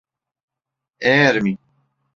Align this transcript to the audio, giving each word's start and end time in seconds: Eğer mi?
Eğer 0.99 1.39
mi? 1.39 1.57